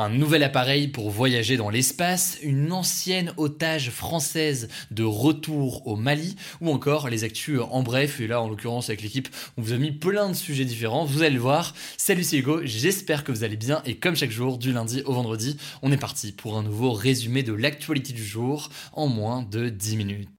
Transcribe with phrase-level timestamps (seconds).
[0.00, 6.36] Un nouvel appareil pour voyager dans l'espace, une ancienne otage française de retour au Mali,
[6.60, 9.76] ou encore les actus en bref, et là en l'occurrence avec l'équipe, on vous a
[9.76, 11.74] mis plein de sujets différents, vous allez le voir.
[11.96, 15.14] Salut c'est Hugo, j'espère que vous allez bien, et comme chaque jour, du lundi au
[15.14, 19.68] vendredi, on est parti pour un nouveau résumé de l'actualité du jour en moins de
[19.68, 20.37] 10 minutes.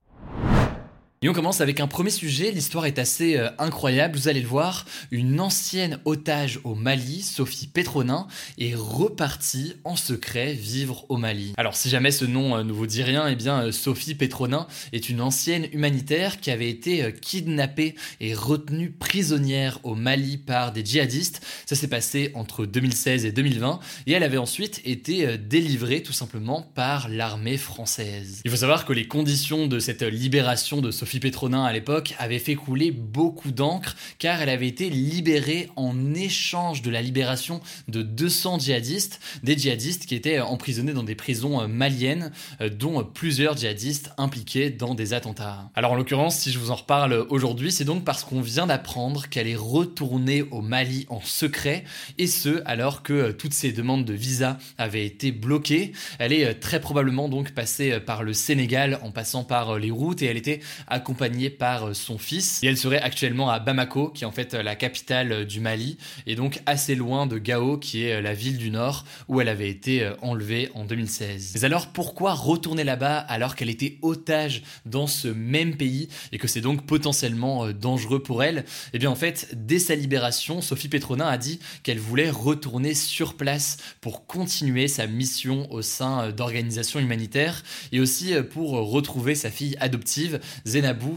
[1.22, 4.48] Et on commence avec un premier sujet, l'histoire est assez euh, incroyable, vous allez le
[4.48, 8.26] voir, une ancienne otage au Mali, Sophie Petronin,
[8.56, 11.52] est repartie en secret vivre au Mali.
[11.58, 14.66] Alors si jamais ce nom euh, ne vous dit rien, eh bien euh, Sophie Petronin
[14.94, 20.82] est une ancienne humanitaire qui avait été kidnappée et retenue prisonnière au Mali par des
[20.82, 21.44] djihadistes.
[21.66, 26.62] Ça s'est passé entre 2016 et 2020 et elle avait ensuite été délivrée tout simplement
[26.74, 28.40] par l'armée française.
[28.46, 32.38] Il faut savoir que les conditions de cette libération de Sophie Petronin à l'époque avaient
[32.38, 38.02] fait couler beaucoup d'encre car elle avait été libérée en échange de la libération de
[38.02, 43.56] 200 djihadistes, des djihadistes qui étaient emprisonnés dans des prisons euh, maliennes, euh, dont plusieurs
[43.56, 45.70] djihadistes impliqués dans des attentats.
[45.74, 49.28] Alors en l'occurrence, si je vous en reparle aujourd'hui, c'est donc parce qu'on vient d'apprendre
[49.28, 51.84] qu'elle est retournée au Mali en secret,
[52.18, 55.92] et ce alors que euh, toutes ses demandes de visa avaient été bloquées.
[56.18, 60.26] Elle est très probablement donc passée par le Sénégal en passant par les routes, et
[60.26, 60.60] elle était
[61.00, 62.62] accompagnée par euh, son fils.
[62.62, 65.60] Et elle serait actuellement à Bamako, qui est en fait euh, la capitale euh, du
[65.60, 65.96] Mali,
[66.26, 69.70] et donc assez loin de Gao, qui est la ville du nord où elle avait
[69.70, 71.52] été enlevée en 2016.
[71.54, 76.46] Mais alors pourquoi retourner là-bas alors qu'elle était otage dans ce même pays et que
[76.46, 78.64] c'est donc potentiellement dangereux pour elle?
[78.92, 83.34] Eh bien en fait, dès sa libération, Sophie Petronin a dit qu'elle voulait retourner sur
[83.34, 87.62] place pour continuer sa mission au sein d'organisations humanitaires
[87.92, 90.40] et aussi pour retrouver sa fille adoptive,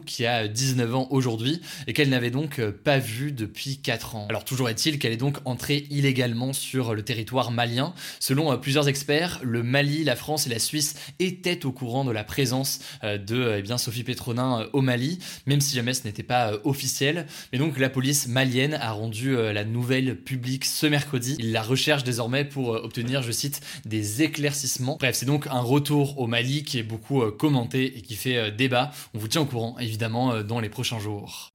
[0.05, 4.27] Qui a 19 ans aujourd'hui et qu'elle n'avait donc euh, pas vue depuis 4 ans.
[4.29, 7.93] Alors toujours est-il qu'elle est donc entrée illégalement sur le territoire malien.
[8.19, 12.11] Selon euh, plusieurs experts, le Mali, la France et la Suisse étaient au courant de
[12.11, 15.93] la présence euh, de euh, eh bien, Sophie Petronin euh, au Mali, même si jamais
[15.93, 17.25] ce n'était pas euh, officiel.
[17.51, 21.35] Mais donc la police malienne a rendu euh, la nouvelle publique ce mercredi.
[21.39, 24.97] Il la recherche désormais pour euh, obtenir, je cite, des éclaircissements.
[24.99, 28.37] Bref, c'est donc un retour au Mali qui est beaucoup euh, commenté et qui fait
[28.37, 28.91] euh, débat.
[29.13, 31.52] On vous tient au courant évidemment euh, dans les prochains jours.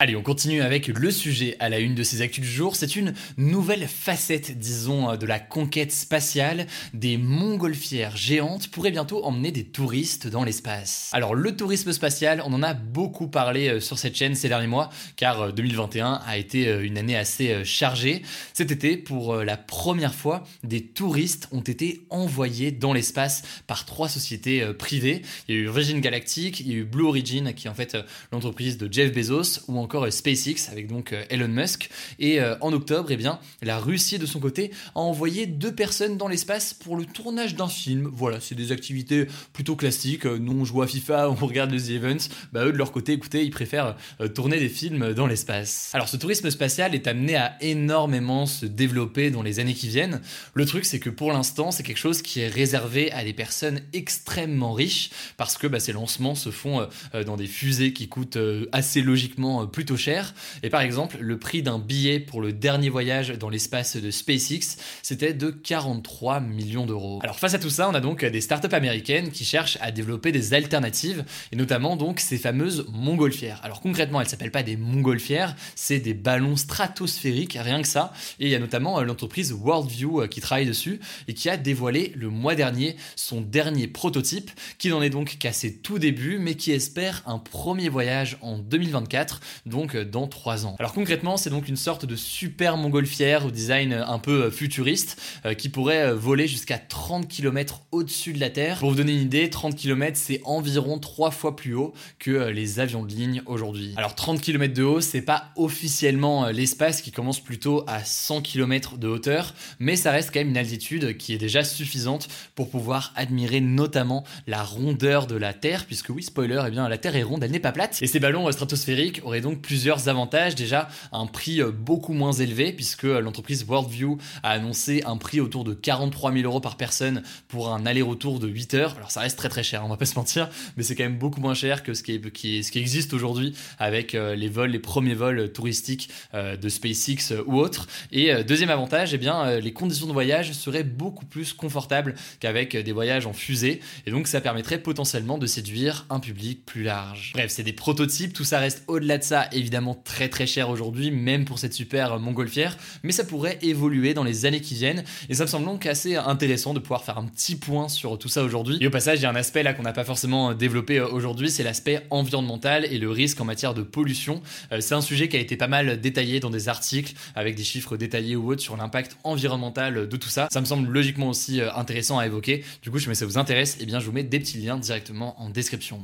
[0.00, 2.74] Allez, on continue avec le sujet à la une de ces actus du jour.
[2.74, 6.66] C'est une nouvelle facette, disons, euh, de la conquête spatiale.
[6.94, 11.10] Des montgolfières géantes pourraient bientôt emmener des touristes dans l'espace.
[11.12, 14.66] Alors, le tourisme spatial, on en a beaucoup parlé euh, sur cette chaîne ces derniers
[14.66, 18.22] mois, car euh, 2021 a été euh, une année assez euh, chargée.
[18.52, 23.84] Cet été, pour euh, la première fois, des touristes ont été envoyés dans l'espace par
[23.84, 25.22] trois sociétés euh, privées.
[25.48, 27.74] Il y a eu Virgin Galactic, il y a eu Blue Origin, qui est en
[27.74, 31.90] fait euh, l'entreprise de Jeff Bezos, encore euh, SpaceX avec donc euh, Elon Musk.
[32.18, 36.16] Et euh, en octobre, eh bien, la Russie de son côté a envoyé deux personnes
[36.16, 38.10] dans l'espace pour le tournage d'un film.
[38.12, 40.24] Voilà, c'est des activités plutôt classiques.
[40.24, 42.28] Nous, on joue à FIFA, on regarde les events.
[42.52, 43.96] Bah eux de leur côté, écoutez, ils préfèrent
[44.34, 45.90] tourner des films dans l'espace.
[45.92, 50.20] Alors ce tourisme spatial est amené à énormément se développer dans les années qui viennent.
[50.54, 53.80] Le truc, c'est que pour l'instant, c'est quelque chose qui est réservé à des personnes
[53.92, 56.88] extrêmement riches parce que bah, ces lancements se font
[57.26, 58.38] dans des fusées qui coûtent
[58.72, 60.34] assez logiquement plutôt cher.
[60.62, 64.78] Et par exemple, le prix d'un billet pour le dernier voyage dans l'espace de SpaceX,
[65.02, 67.18] c'était de 43 millions d'euros.
[67.24, 70.30] Alors face à tout ça, on a donc des startups américaines qui cherchent à développer
[70.30, 73.60] des alternatives et notamment donc ces fameuses montgolfières.
[73.64, 78.12] Alors concrètement, elles s'appellent pas des montgolfières, c'est des ballons stratosphériques, rien que ça.
[78.38, 81.56] Et il y a notamment euh, l'entreprise Worldview euh, qui travaille dessus et qui a
[81.56, 86.38] dévoilé le mois dernier son dernier prototype, qui n'en est donc qu'à ses tout débuts,
[86.38, 90.76] mais qui espère un premier voyage en 2024 donc dans 3 ans.
[90.78, 95.20] Alors concrètement, c'est donc une sorte de super montgolfière au design un peu futuriste
[95.58, 98.78] qui pourrait voler jusqu'à 30 km au-dessus de la Terre.
[98.78, 102.80] Pour vous donner une idée, 30 km c'est environ 3 fois plus haut que les
[102.80, 103.94] avions de ligne aujourd'hui.
[103.96, 108.98] Alors 30 km de haut, c'est pas officiellement l'espace qui commence plutôt à 100 km
[108.98, 113.12] de hauteur, mais ça reste quand même une altitude qui est déjà suffisante pour pouvoir
[113.16, 117.22] admirer notamment la rondeur de la Terre, puisque oui, spoiler, eh bien la Terre est
[117.22, 117.98] ronde, elle n'est pas plate.
[118.02, 120.54] Et ces ballons stratosphériques auraient donc plusieurs avantages.
[120.54, 125.74] Déjà, un prix beaucoup moins élevé, puisque l'entreprise Worldview a annoncé un prix autour de
[125.74, 128.94] 43 000 euros par personne pour un aller-retour de 8 heures.
[128.96, 131.18] Alors ça reste très très cher, on va pas se mentir, mais c'est quand même
[131.18, 132.20] beaucoup moins cher que ce qui,
[132.62, 137.34] ce qui existe aujourd'hui avec euh, les vols, les premiers vols touristiques euh, de SpaceX
[137.46, 137.86] ou autres.
[138.12, 142.76] Et euh, deuxième avantage, eh bien, les conditions de voyage seraient beaucoup plus confortables qu'avec
[142.76, 147.32] des voyages en fusée, et donc ça permettrait potentiellement de séduire un public plus large.
[147.34, 151.10] Bref, c'est des prototypes, tout ça reste au-delà de ça, évidemment très très cher aujourd'hui,
[151.10, 155.34] même pour cette super montgolfière, mais ça pourrait évoluer dans les années qui viennent, et
[155.34, 158.42] ça me semble donc assez intéressant de pouvoir faire un petit point sur tout ça
[158.42, 158.78] aujourd'hui.
[158.80, 161.50] Et au passage, il y a un aspect là qu'on n'a pas forcément développé aujourd'hui,
[161.50, 164.42] c'est l'aspect environnemental et le risque en matière de pollution.
[164.72, 167.64] Euh, c'est un sujet qui a été pas mal détaillé dans des articles avec des
[167.64, 170.48] chiffres détaillés ou autres sur l'impact environnemental de tout ça.
[170.52, 172.64] Ça me semble logiquement aussi euh, intéressant à évoquer.
[172.82, 175.40] Du coup, si ça vous intéresse, eh bien, je vous mets des petits liens directement
[175.40, 176.02] en description.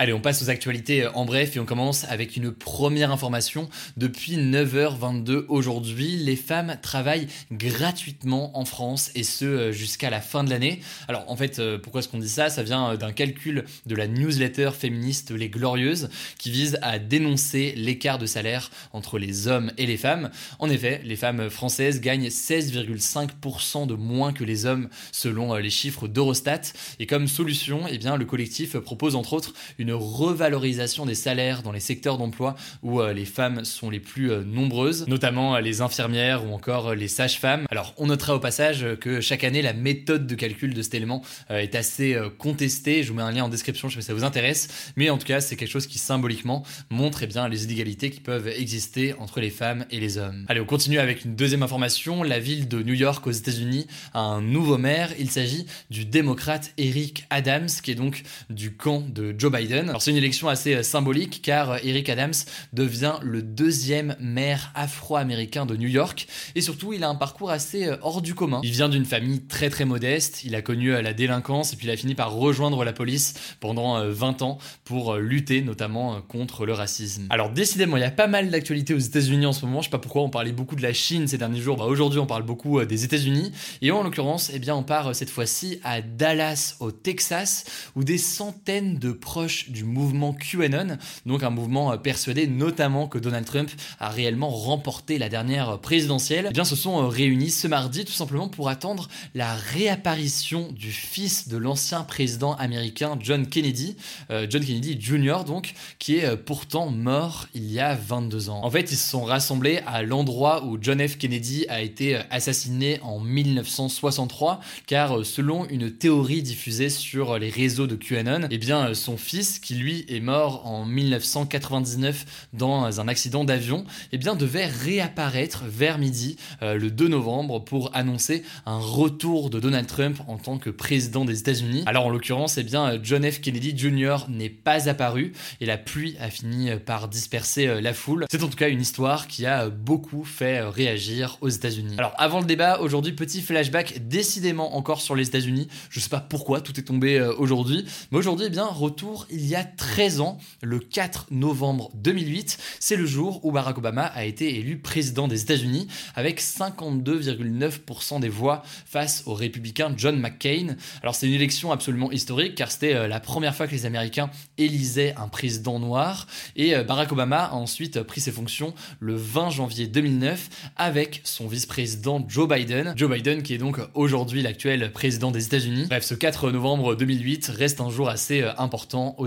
[0.00, 3.68] Allez, on passe aux actualités euh, en bref et on commence avec une première information.
[3.96, 10.44] Depuis 9h22 aujourd'hui, les femmes travaillent gratuitement en France et ce euh, jusqu'à la fin
[10.44, 10.78] de l'année.
[11.08, 12.48] Alors en fait, euh, pourquoi est-ce qu'on dit ça?
[12.48, 18.18] Ça vient d'un calcul de la newsletter féministe Les Glorieuses qui vise à dénoncer l'écart
[18.18, 20.30] de salaire entre les hommes et les femmes.
[20.60, 26.06] En effet, les femmes françaises gagnent 16,5% de moins que les hommes selon les chiffres
[26.06, 26.60] d'Eurostat.
[27.00, 31.62] Et comme solution, eh bien, le collectif propose entre autres une une revalorisation des salaires
[31.62, 35.60] dans les secteurs d'emploi où euh, les femmes sont les plus euh, nombreuses, notamment euh,
[35.60, 37.64] les infirmières ou encore les sages-femmes.
[37.70, 41.22] Alors on notera au passage que chaque année la méthode de calcul de cet élément
[41.48, 43.02] est assez contestée.
[43.02, 45.40] Je vous mets un lien en description, si ça vous intéresse, mais en tout cas
[45.40, 49.50] c'est quelque chose qui symboliquement montre eh bien, les inégalités qui peuvent exister entre les
[49.50, 50.44] femmes et les hommes.
[50.48, 52.22] Allez, on continue avec une deuxième information.
[52.22, 55.12] La ville de New York aux États-Unis a un nouveau maire.
[55.18, 59.77] Il s'agit du démocrate Eric Adams, qui est donc du camp de Joe Biden.
[59.86, 62.34] Alors c'est une élection assez euh, symbolique car euh, Eric Adams
[62.72, 66.26] devient le deuxième maire afro-américain de New York.
[66.54, 68.60] Et surtout il a un parcours assez euh, hors du commun.
[68.64, 71.90] Il vient d'une famille très très modeste, il a connu la délinquance et puis il
[71.90, 77.26] a fini par rejoindre la police pendant 20 ans pour lutter notamment contre le racisme.
[77.30, 79.90] Alors décidément il y a pas mal d'actualités aux États-Unis en ce moment, je sais
[79.90, 82.42] pas pourquoi on parlait beaucoup de la Chine ces derniers jours, bah, aujourd'hui on parle
[82.42, 83.52] beaucoup des États-Unis.
[83.82, 87.64] Et en l'occurrence eh bien on part cette fois-ci à Dallas au Texas
[87.94, 93.18] où des centaines de proches du mouvement QAnon, donc un mouvement euh, persuadé notamment que
[93.18, 93.70] Donald Trump
[94.00, 98.12] a réellement remporté la dernière présidentielle, eh bien se sont euh, réunis ce mardi tout
[98.12, 103.96] simplement pour attendre la réapparition du fils de l'ancien président américain John Kennedy,
[104.30, 105.44] euh, John Kennedy Jr.
[105.46, 108.60] donc, qui est pourtant mort il y a 22 ans.
[108.64, 111.18] En fait, ils se sont rassemblés à l'endroit où John F.
[111.18, 117.96] Kennedy a été assassiné en 1963, car selon une théorie diffusée sur les réseaux de
[117.96, 123.84] QAnon, eh bien son fils qui lui est mort en 1999 dans un accident d'avion,
[124.12, 129.60] eh bien devait réapparaître vers midi euh, le 2 novembre pour annoncer un retour de
[129.60, 131.82] Donald Trump en tant que président des États-Unis.
[131.86, 133.40] Alors en l'occurrence, eh bien John F.
[133.40, 134.26] Kennedy Jr.
[134.28, 138.26] n'est pas apparu et la pluie a fini par disperser euh, la foule.
[138.30, 141.96] C'est en tout cas une histoire qui a beaucoup fait réagir aux États-Unis.
[141.98, 145.68] Alors avant le débat, aujourd'hui petit flashback décidément encore sur les États-Unis.
[145.90, 149.44] Je sais pas pourquoi tout est tombé euh, aujourd'hui, mais aujourd'hui eh bien retour il
[149.48, 152.58] y a 13 ans, le 4 novembre 2008.
[152.80, 158.28] C'est le jour où Barack Obama a été élu président des États-Unis avec 52,9% des
[158.28, 160.76] voix face au républicain John McCain.
[161.02, 164.30] Alors c'est une élection absolument historique car c'était euh, la première fois que les Américains
[164.56, 166.26] élisaient un président noir
[166.56, 171.46] et euh, Barack Obama a ensuite pris ses fonctions le 20 janvier 2009 avec son
[171.46, 172.92] vice-président Joe Biden.
[172.96, 175.86] Joe Biden qui est donc aujourd'hui l'actuel président des États-Unis.
[175.88, 179.26] Bref, ce 4 novembre 2008 reste un jour assez euh, important aux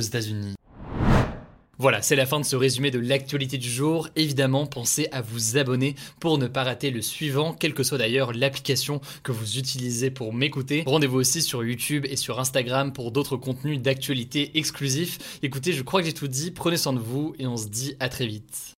[1.82, 4.08] Voilà, c'est la fin de ce résumé de l'actualité du jour.
[4.16, 8.34] Évidemment, pensez à vous abonner pour ne pas rater le suivant, quelle que soit d'ailleurs
[8.34, 10.84] l'application que vous utilisez pour m'écouter.
[10.86, 15.40] Rendez-vous aussi sur YouTube et sur Instagram pour d'autres contenus d'actualité exclusifs.
[15.42, 17.96] Écoutez, je crois que j'ai tout dit, prenez soin de vous et on se dit
[18.00, 18.76] à très vite.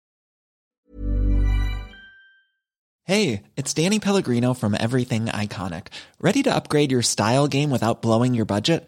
[3.06, 5.88] Hey, it's Danny Pellegrino from Everything Iconic.
[6.22, 8.88] Ready to upgrade your style game without blowing your budget?